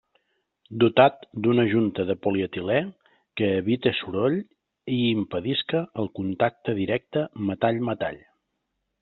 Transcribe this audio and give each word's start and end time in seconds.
Dotat 0.83 1.27
d'una 1.47 1.65
junta 1.73 2.05
de 2.11 2.15
polietilé, 2.27 2.77
que 3.41 3.51
evite 3.59 3.93
soroll 3.99 4.39
i 4.97 4.99
impedisca 5.11 5.83
el 6.05 6.11
contacte 6.23 6.77
directe 6.83 7.29
metall-metall. 7.53 8.21